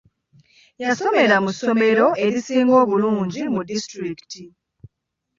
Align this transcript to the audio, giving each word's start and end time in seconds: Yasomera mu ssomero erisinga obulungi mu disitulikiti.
Yasomera 0.83 1.35
mu 1.43 1.51
ssomero 1.53 2.07
erisinga 2.25 2.73
obulungi 2.83 3.41
mu 3.53 3.61
disitulikiti. 3.69 4.43